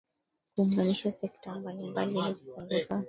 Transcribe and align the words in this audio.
kuunganisha 0.53 1.11
sekta 1.11 1.59
mbali 1.59 1.89
mbali 1.89 2.19
ili 2.19 2.33
kupunguza 2.33 2.99